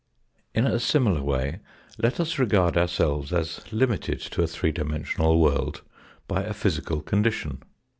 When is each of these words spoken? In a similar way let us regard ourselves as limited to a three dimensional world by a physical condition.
In 0.55 0.65
a 0.65 0.79
similar 0.79 1.21
way 1.21 1.59
let 1.99 2.19
us 2.19 2.39
regard 2.39 2.75
ourselves 2.75 3.31
as 3.31 3.71
limited 3.71 4.19
to 4.31 4.41
a 4.41 4.47
three 4.47 4.71
dimensional 4.71 5.39
world 5.39 5.83
by 6.27 6.41
a 6.41 6.55
physical 6.55 7.01
condition. 7.03 7.61